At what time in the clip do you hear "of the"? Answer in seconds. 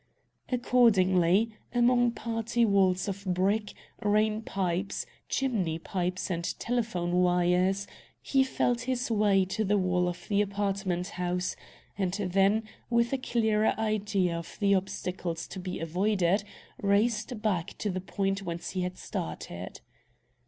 10.07-10.41, 14.39-14.73